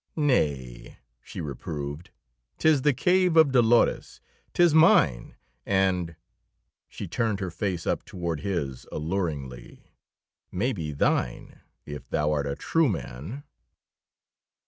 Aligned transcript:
"Nay," 0.15 0.97
she 1.21 1.41
reproved. 1.41 2.09
"'Tis 2.57 2.81
the 2.81 2.91
Cave 2.91 3.37
of 3.37 3.51
Dolores. 3.51 4.19
'Tis 4.51 4.73
mine, 4.73 5.35
and" 5.63 6.15
she 6.87 7.07
turned 7.07 7.39
her 7.39 7.51
face 7.51 7.85
up 7.85 8.03
toward 8.03 8.39
his 8.39 8.87
alluringly 8.91 9.91
"may 10.51 10.73
be 10.73 10.91
thine, 10.91 11.61
if 11.85 12.05
thou'rt 12.09 12.47
a 12.47 12.55
true 12.55 12.89
man!" 12.89 13.43